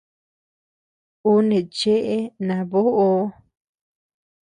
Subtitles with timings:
[1.29, 2.17] Ú neʼe cheʼe
[2.47, 3.19] naboʼoo.